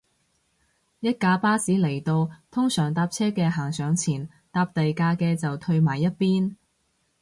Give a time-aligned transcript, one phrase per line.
[1.01, 6.55] 一架巴士嚟到，通常搭車嘅行上前，搭第架嘅就褪埋一邊